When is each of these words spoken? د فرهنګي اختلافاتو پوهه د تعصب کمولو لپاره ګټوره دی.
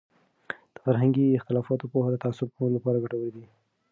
د 0.75 0.77
فرهنګي 0.85 1.25
اختلافاتو 1.37 1.89
پوهه 1.91 2.09
د 2.11 2.15
تعصب 2.23 2.47
کمولو 2.55 2.75
لپاره 2.77 3.01
ګټوره 3.03 3.29
دی. 3.35 3.45